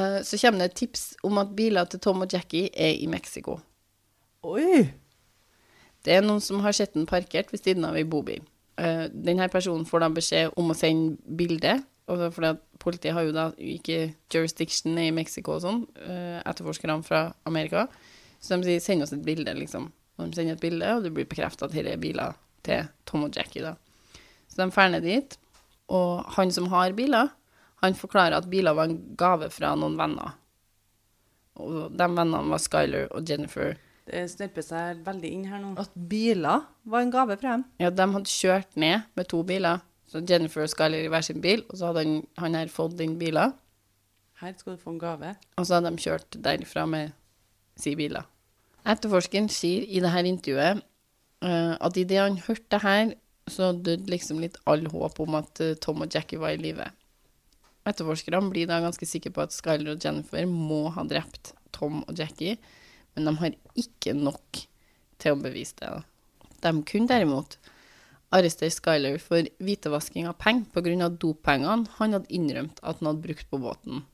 [0.00, 3.06] Eh, Så kommer det et tips om at biler til Tom og Jackie er i
[3.06, 3.60] Mexico.
[4.40, 4.86] Oi!
[6.00, 8.40] Det er noen som har sett den parkert ved siden av ei bobil.
[8.80, 11.74] Uh, denne personen får da beskjed om å sende bilde,
[12.08, 17.84] for politiet har jo da ikke jurisdiction i Mexico og sånn, uh, etterforskerne fra Amerika,
[18.40, 19.92] så de sier 'send oss et bilde', liksom.
[20.16, 22.32] Og de sender et bilde, og det blir bekreftet at dette er biler
[22.64, 23.76] til Tom og Jackie, da.
[24.48, 25.38] Så de ned dit,
[25.88, 27.28] og han som har biler,
[27.82, 30.32] han forklarer at biler var en gave fra noen venner.
[31.56, 33.76] Og de vennene var Skyler og Jennifer.
[34.10, 35.76] Det snørper seg veldig inn her nå.
[35.78, 37.64] At biler var en gave fra dem.
[37.82, 39.84] Ja, de hadde kjørt ned med to biler.
[40.10, 42.96] Så Jennifer og Skyler i hver sin bil, og så hadde han, han her fått
[42.98, 43.54] den bilen.
[44.40, 45.34] Her skal du få en gave.
[45.60, 47.12] Og så hadde de kjørt derfra med
[47.78, 48.26] si biler.
[48.88, 50.80] Etterforskeren sier i dette intervjuet
[51.44, 53.12] uh, at idet han hørte det her,
[53.50, 56.84] så døde liksom litt all håp om at eh, Tom og Jackie var i live.
[57.88, 62.12] Etterforskerne blir da ganske sikre på at Skyler og Jennifer må ha drept Tom og
[62.14, 62.60] Jackie,
[63.14, 64.62] men de har ikke nok
[65.20, 65.90] til å bevise det.
[66.60, 67.56] De kunne derimot
[68.34, 71.08] arrestere Skyler for hvitevasking av penger pga.
[71.10, 74.04] doppengene han hadde innrømt at han hadde brukt på båten.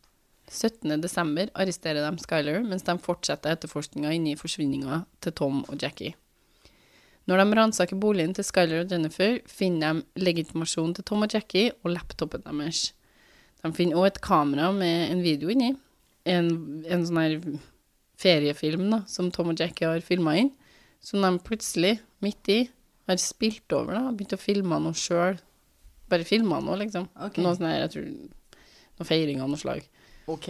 [0.47, 1.51] 17.12.
[1.55, 6.15] arresterer de Skyler, mens de fortsetter etterforskninga inni forsvinninga til Tom og Jackie.
[7.27, 11.73] Når de ransaker boligen til Skyler og Jennifer, finner de legitimasjonen til Tom og Jackie
[11.83, 12.93] og laptopen deres.
[13.63, 15.73] De finner òg et kamera med en video inni.
[16.27, 17.41] En, en sånn her
[18.21, 20.53] feriefilm da, som Tom og Jackie har filma inn,
[21.05, 22.61] som de plutselig, midt i,
[23.07, 23.95] har spilt over.
[23.95, 25.39] da, Begynt å filme noe sjøl.
[26.11, 27.09] Bare filma noe, liksom.
[27.15, 27.43] Okay.
[27.45, 28.09] Noe sånn her, jeg tror
[28.97, 29.85] Noe feiring av noe slag.
[30.33, 30.49] OK.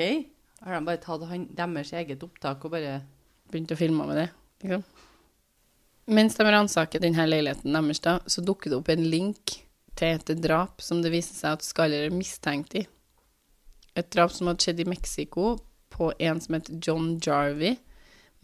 [0.62, 3.00] Har de bare tatt han, deres eget opptak og bare
[3.50, 4.31] Begynt å filme med det,
[4.64, 4.83] liksom.
[6.07, 9.57] Mens de ransaker denne leiligheten deres, da, så dukker det opp en link
[9.98, 12.85] til et drap som det viser seg at Skaller er mistenkt i.
[13.96, 15.57] Et drap som hadde skjedd i Mexico
[15.96, 17.78] på en som het John Jarvey,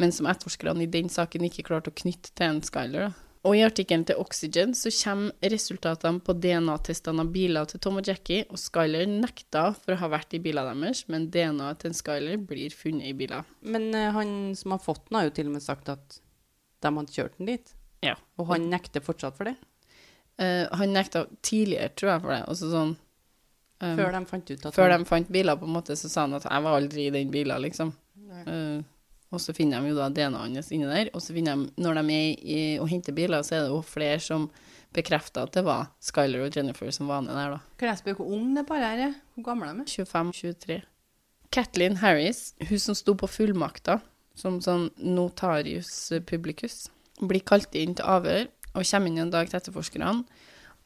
[0.00, 3.12] men som etterforskerne i den saken ikke klarte å knytte til en Skyler.
[3.42, 8.06] Og i artikkelen til Oxygen så kommer resultatene på DNA-testene av biler til Tom og
[8.06, 11.98] Jackie, og Skyler nekta for å ha vært i bilene deres, men DNA-et til en
[11.98, 13.48] Skyler blir funnet i biler.
[13.66, 16.20] Men eh, han som har fått den, har jo til og med sagt at
[16.82, 17.74] de hadde kjørt den dit.
[18.02, 18.14] Ja.
[18.38, 19.56] Og han nekter fortsatt for det.
[20.40, 22.42] Uh, han nekta tidligere, tror jeg, for det.
[22.50, 22.94] Altså sånn
[23.82, 26.26] um, Før de fant ut at før de fant biler, på en måte, så sa
[26.26, 27.92] han at 'jeg var aldri i den bilen', liksom.
[28.46, 28.82] Uh,
[29.32, 31.08] og så finner de jo da DNA-et hans inni der.
[31.16, 33.80] Og så finner de, når de er i, og henter biler, så er det jo
[33.80, 34.50] flere som
[34.92, 37.76] bekrefter at det var Skyler og Jennifer som var nede der, da.
[37.80, 39.14] Kan jeg spørre hvor ung det paret er?
[39.34, 40.04] Hvor gamle de er?
[40.04, 40.82] 25-23.
[41.52, 44.00] Kathleen Harris, hun som sto på fullmakta
[44.36, 46.86] som sånn notarius publicus,
[47.20, 50.22] blir kalt inn til avhør og kommer inn en dag til etterforskerne.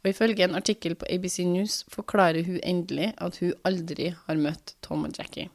[0.07, 4.77] Og ifølge en artikkel på ABC News forklarer hun endelig at hun aldri har møtt
[4.87, 5.49] Tom og Jackie.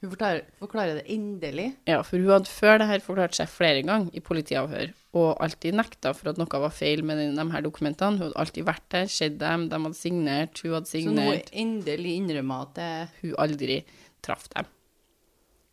[0.00, 1.66] Hun forklarer, forklarer det endelig.
[1.88, 5.76] Ja, for hun hadde før det her forklart seg flere ganger i politiavhør, og alltid
[5.76, 8.16] nekta for at noe var feil med den- de her dokumentene.
[8.16, 11.50] Hun hadde alltid vært der, sett dem, de hadde signert, hun hadde signert.
[11.52, 13.84] Så nå endelig innrømmer at det Hun aldri
[14.22, 14.64] traff dem.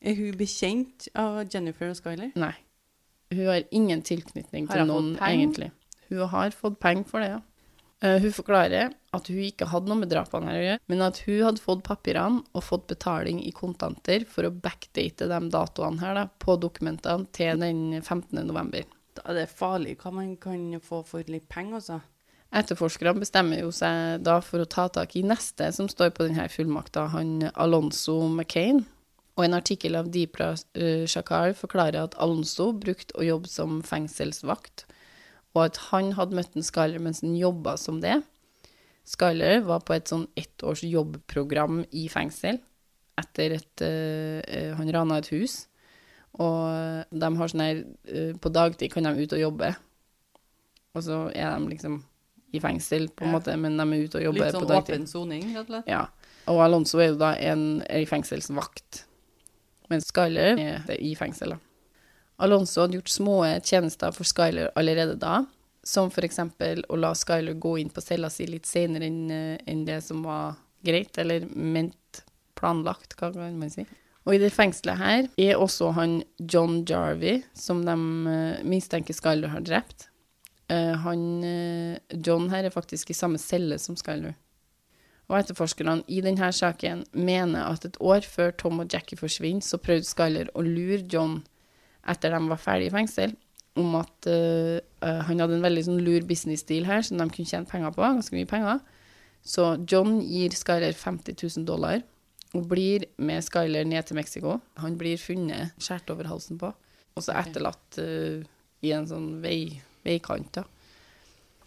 [0.01, 2.31] Er hun bekjent av Jennifer og Skyler?
[2.35, 2.55] Nei.
[3.31, 5.71] Hun har ingen tilknytning til noen, egentlig.
[6.09, 7.39] Hun har fått penger for det, ja.
[8.03, 11.43] Eh, hun forklarer at hun ikke hadde noe med drapene å gjøre, men at hun
[11.47, 16.25] hadde fått papirene og fått betaling i kontanter for å backdate de datoene her da,
[16.27, 18.41] på dokumentene til den 15.
[18.43, 18.83] november.
[19.15, 22.01] Da er det farlig hva man kan få for litt penger, altså.
[22.53, 26.45] Etterforskerne bestemmer jo seg da for å ta tak i neste som står på denne
[26.51, 28.83] fullmakta, han Alonso McCain.
[29.33, 34.85] Og en artikkel av Deepra uh, Shakar forklarer at Alonso brukte å jobbe som fengselsvakt,
[35.53, 38.21] og at han hadde møtt en Skyler mens han jobba som det.
[39.05, 42.61] Skyler var på et sånn ettårs jobbprogram i fengsel
[43.19, 45.67] etter at eh, Han rana et hus,
[46.41, 49.69] og de har sånn her uh, På dagtid kan de ut og jobbe,
[50.95, 51.99] og så er de liksom
[52.53, 53.35] i fengsel, på en Ja.
[53.37, 54.95] måte, men de er ute og jobber Litt på sånn dagtid.
[54.95, 55.87] åpen soning, rett og slett.
[55.89, 56.07] Ja.
[56.47, 59.03] Og Alonso er jo da en, er i fengselsvakt,
[59.89, 61.49] mens Skyler er i fengsel.
[61.55, 61.57] da.
[62.37, 65.43] Alonso hadde gjort små tjenester for Skyler allerede da,
[65.83, 69.99] som eksempel å la Skyler gå inn på cella si litt senere eh, enn det
[70.05, 72.23] som var greit, eller ment
[72.59, 73.85] planlagt, hva kan man si.
[74.23, 77.97] Og i det fengselet her er også han John Jarvey, som de
[78.31, 80.07] eh, mistenker Skyler har drept.
[80.71, 81.43] Eh, han,
[82.23, 84.37] John her er faktisk i samme celle som Skyler.
[85.31, 89.79] Og etterforskerne i denne saken mener at et år før Tom og Jackie forsvinner, så
[89.79, 91.41] prøvde Skyler å lure John
[92.09, 93.35] etter de var ferdig i fengsel,
[93.79, 97.69] om at eh, han hadde en veldig sånn lur business-deal her, som de kunne tjene
[97.69, 98.81] penger på, ganske mye penger.
[99.43, 102.03] Så John gir Skyler 50 000 dollar
[102.53, 104.59] og blir med Skyler ned til Mexico.
[104.79, 106.69] Han blir funnet skåret over halsen på,
[107.13, 108.45] og så etterlatt uh,
[108.85, 110.59] i en sånn vei, veikant.
[110.59, 110.63] da.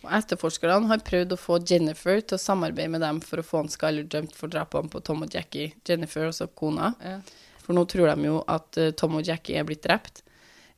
[0.05, 3.65] Og etterforskerne har prøvd å få Jennifer til å samarbeide med dem for å få
[3.65, 5.75] en Skyler dømt for drapene på Tom og Jackie.
[5.89, 6.93] Jennifer, også kona.
[7.03, 7.19] Ja.
[7.67, 10.23] For nå tror de jo at eh, Tom og Jackie er blitt drept.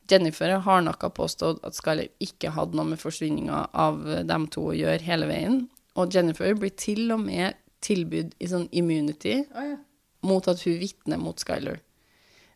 [0.09, 4.71] Jennifer har hardnakka påstått at Skyler ikke hadde noe med forsvinninga av eh, dem to
[4.71, 5.61] å gjøre hele veien.
[5.99, 9.77] Og Jennifer blir til og med tilbudt i sånn immunity oh, ja.
[10.25, 11.79] mot at hun vitner mot Skyler.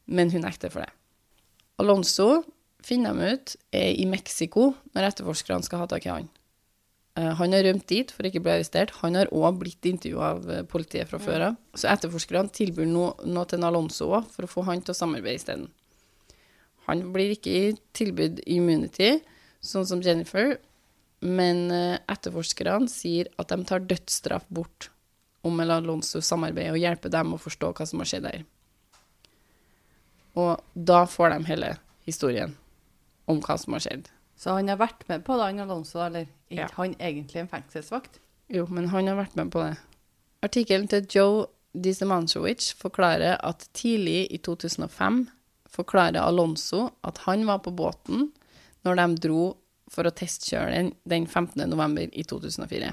[0.09, 0.91] Men hun nekter for det.
[1.81, 2.43] Alonso
[2.83, 6.27] finner de ut er i Mexico når etterforskerne skal ha tak i han.
[7.19, 8.95] Eh, han har rømt dit for ikke å bli arrestert.
[9.03, 11.59] Han har òg blitt intervjua av eh, politiet fra før av.
[11.77, 15.41] Så etterforskerne tilbyr noe, noe til Alonso òg, for å få han til å samarbeide
[15.41, 15.67] isteden.
[16.87, 19.19] Han blir ikke tilbudt immunity,
[19.63, 20.57] sånn som Jennifer,
[21.23, 24.89] men eh, etterforskerne sier at de tar dødsstraff bort
[25.45, 28.43] om Alonso samarbeider og hjelper dem å forstå hva som har skjedd der.
[30.39, 31.71] Og da får de hele
[32.07, 32.55] historien
[33.29, 34.09] om hva som har skjedd.
[34.43, 36.67] Så han har vært med på det, han Alonso, eller er Ja.
[36.75, 38.19] han egentlig en fengselsvakt?
[38.51, 39.77] Jo, men han har vært med på det.
[40.43, 45.29] Artikkelen til Joe Disemanchowicz forklarer at tidlig i 2005
[45.71, 48.31] forklarer Alonso at han var på båten
[48.83, 49.45] når de dro
[49.89, 51.69] for å testkjøre den den 15.
[51.69, 52.91] november i 2004.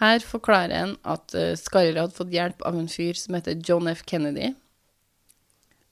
[0.00, 4.02] Her forklarer han at Skarre hadde fått hjelp av en fyr som heter John F.
[4.06, 4.54] Kennedy.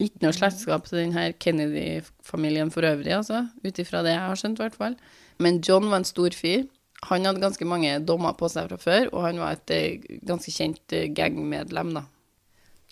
[0.03, 4.59] Ikke noe slektskap til denne Kennedy-familien for øvrig, altså, ut ifra det jeg har skjønt,
[4.59, 4.97] i hvert fall.
[5.43, 6.65] Men John var en stor fyr.
[7.11, 10.51] Han hadde ganske mange dommer på seg fra før, og han var et eh, ganske
[10.51, 12.07] kjent eh, gangmedlem, da.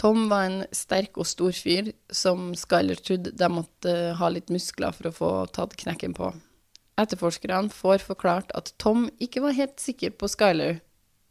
[0.01, 4.51] Tom var en sterk og stor fyr som Skyler trodde de måtte eh, ha litt
[4.53, 6.33] muskler for å få tatt knekken på.
[7.01, 10.81] Etterforskerne får forklart at Tom ikke var helt sikker på Skyler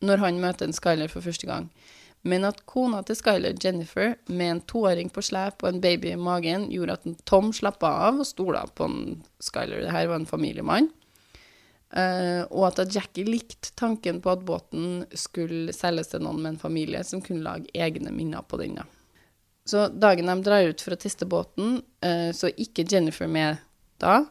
[0.01, 1.67] når han møter en Skyler for første gang,
[2.21, 6.19] men at kona til Skyler, Jennifer, med en toåring på slep og en baby i
[6.19, 8.99] magen, gjorde at Tom slappa av og stola på en
[9.41, 9.81] Skyler.
[9.81, 10.91] Dette var en familiemann.
[11.91, 16.61] Uh, og at Jackie likte tanken på at båten skulle selges til noen med en
[16.61, 18.77] familie som kunne lage egne minner på den.
[19.67, 23.59] Så dagen de drar ut for å teste båten, uh, så ikke Jennifer med
[23.99, 24.21] da.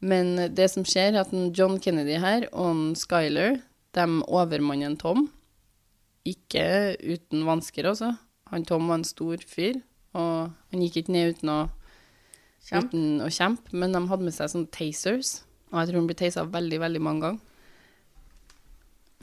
[0.00, 3.58] Men det som skjer, er at en John Kennedy her og en Skyler
[3.94, 5.28] de overmanner Tom.
[6.24, 6.66] Ikke
[7.04, 8.14] uten vansker, altså.
[8.52, 9.80] Han Tom var en stor fyr,
[10.16, 11.58] og han gikk ikke ned uten å,
[12.64, 12.92] Kjempe.
[12.92, 13.74] uten å kjempe.
[13.76, 17.02] Men de hadde med seg sånne tasers, og jeg tror han ble tasa veldig, veldig
[17.04, 17.50] mange ganger.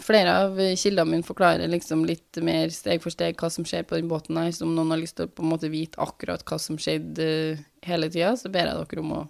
[0.01, 3.99] Flere av kildene mine forklarer liksom litt mer steg for steg hva som skjer på
[3.99, 6.41] den båten her, så om noen har lyst til å på en måte vite akkurat
[6.47, 9.21] hva som skjedde eh, hele tida, så ber jeg dere om å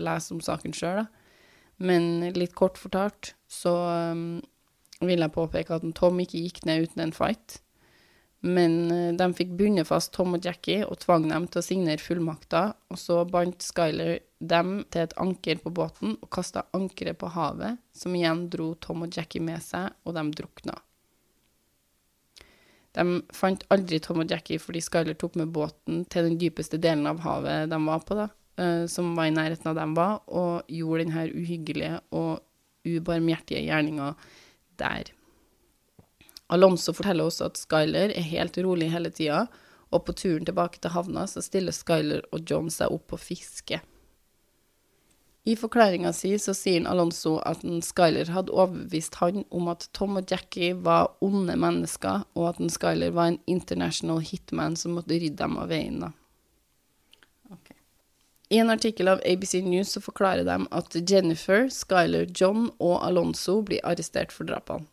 [0.00, 1.06] lese om saken sjøl, da.
[1.80, 3.72] Men litt kort fortalt så
[4.12, 4.42] um,
[5.00, 7.60] vil jeg påpeke at Tom ikke gikk ned uten en fight.
[8.40, 12.00] Men eh, de fikk bundet fast Tom og Jackie og tvang dem til å signere
[12.00, 17.28] fullmakter, og så bandt Skyler dem til et anker på båten og kasta ankeret på
[17.34, 20.78] havet, som igjen dro Tom og Jackie med seg, og de drukna.
[22.96, 23.04] De
[23.36, 27.20] fant aldri Tom og Jackie fordi Skyler tok med båten til den dypeste delen av
[27.26, 31.04] havet de var på, da, eh, som var i nærheten av dem var, og gjorde
[31.04, 32.40] denne uhyggelige og
[32.88, 34.14] ubarmhjertige gjerninga
[34.80, 35.12] der.
[36.50, 39.44] Alonso forteller også at Skyler er helt rolig hele tida,
[39.90, 43.82] og på turen tilbake til havna så stiller Skyler og John seg opp og fisker.
[45.48, 50.28] I forklaringa si så sier Alonso at Skyler hadde overbevist han om at Tom og
[50.30, 55.56] Jackie var onde mennesker, og at Skyler var en international hitman som måtte rydde dem
[55.58, 56.02] av veien.
[56.04, 56.12] da.
[58.50, 63.60] I en artikkel av ABC News så forklarer de at Jennifer, Skyler, John og Alonso
[63.62, 64.88] blir arrestert for drapene.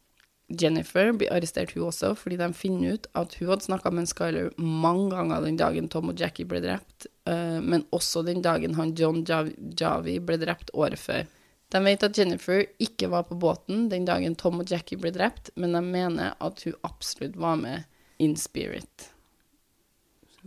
[0.48, 4.54] Jennifer blir arrestert hun også, fordi de finner ut at hun hadde snakka med Skyler
[4.62, 8.94] mange ganger den dagen Tom og Jackie ble drept, eh, men også den dagen han
[8.96, 11.26] John Javi ble drept året før.
[11.74, 15.50] De vet at Jennifer ikke var på båten den dagen Tom og Jackie ble drept,
[15.58, 17.84] men de mener at hun absolutt var med
[18.24, 19.10] in spirit.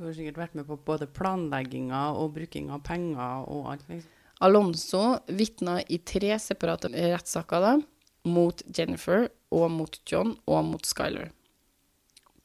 [0.01, 3.83] Hun har sikkert vært med på både planlegginga og bruking av penger og alt.
[3.85, 4.15] liksom.
[4.41, 7.73] Alonso vitna i tre separate rettssaker da,
[8.25, 11.29] mot Jennifer og mot John og mot Skyler.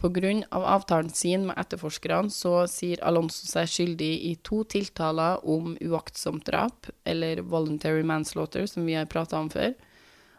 [0.06, 5.78] Grunn av avtalen sin med etterforskerne så sier Alonso seg skyldig i to tiltaler om
[5.80, 9.72] uaktsomt drap, eller voluntary manslaughter, som vi har prata om før.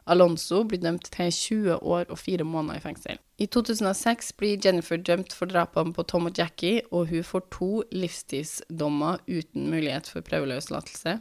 [0.06, 3.18] Alonso blir dømt til 20 år og 4 måneder i fengsel.
[3.42, 7.70] I 2006 blir Jennifer dømt for drapene på Tom og Jackie, og hun får to
[7.92, 11.18] livstidsdommer uten mulighet for prøveløslatelse.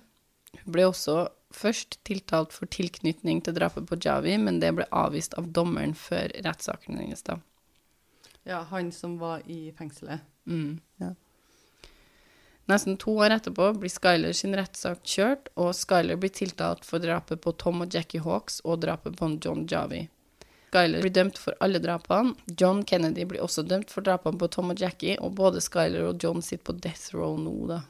[0.62, 5.36] Hun ble også først tiltalt for tilknytning til drapet på Javi, men det ble avvist
[5.40, 7.26] av dommeren før rettssaken hennes.
[7.26, 7.40] da.
[8.46, 10.22] Ja, han som var i fengselet.
[10.46, 10.80] Mm.
[11.02, 11.16] Ja.
[12.66, 17.44] Nesten to år etterpå blir Skyler sin rettssak kjørt, og Skyler blir tiltalt for drapet
[17.44, 20.08] på Tom og Jackie Hawks og drapet på John Javi.
[20.74, 22.34] Skyler blir dømt for alle drapene.
[22.58, 26.24] John Kennedy blir også dømt for drapene på Tom og Jackie, og både Skyler og
[26.24, 27.84] John sitter på death row nå, da.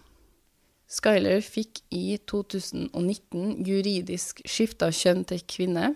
[0.92, 5.96] Skyler fikk i 2019 juridisk skifta kjønn til kvinne.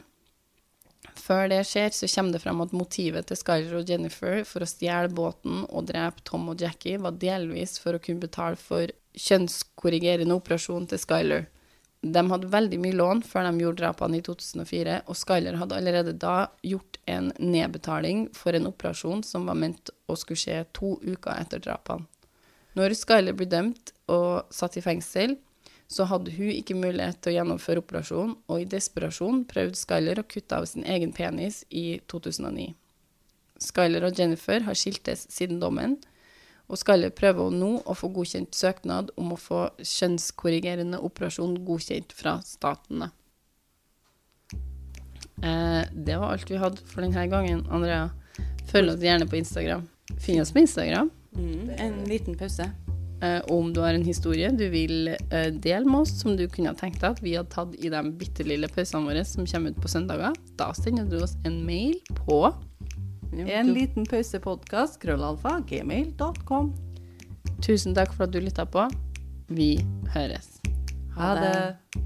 [1.19, 4.69] Før det skjer, så kommer det frem at motivet til Skyler og Jennifer for å
[4.69, 10.37] stjele båten og drepe Tom og Jackie var delvis for å kunne betale for kjønnskorrigerende
[10.37, 11.47] operasjon til Skyler.
[11.99, 16.15] De hadde veldig mye lån før de gjorde drapene i 2004, og Skyler hadde allerede
[16.15, 21.35] da gjort en nedbetaling for en operasjon som var ment å skulle skje to uker
[21.35, 22.07] etter drapene.
[22.79, 25.35] Når Skyler blir dømt og satt i fengsel,
[25.89, 30.27] så hadde hun ikke mulighet til å gjennomføre operasjonen, og i desperasjon prøvde Skyler å
[30.29, 32.69] kutte av sin egen penis i 2009.
[33.59, 35.97] Skyler og Jennifer har skiltes siden dommen,
[36.69, 42.37] og Skyler prøver nå å få godkjent søknad om å få kjønnskorrigerende operasjon godkjent fra
[42.45, 43.09] statene.
[45.41, 48.11] Eh, det var alt vi hadde for denne gangen, Andrea.
[48.69, 49.87] Følg oss gjerne på Instagram.
[50.21, 51.09] Finn oss på Instagram.
[51.33, 52.69] Mm, en liten pause.
[53.21, 56.71] Eh, om du har en historie du vil eh, dele med oss, som du kunne
[56.71, 59.75] ha tenkt deg at vi hadde tatt i de bitte lille pausene våre som kommer
[59.75, 62.45] ut på søndager, da sender du oss en mail på
[63.29, 66.71] En liten pausepodkast, krøllalfa, gmail.com.
[67.61, 68.87] Tusen takk for at du lytta på.
[69.53, 69.75] Vi
[70.15, 70.55] høres.
[71.13, 71.99] Ha det.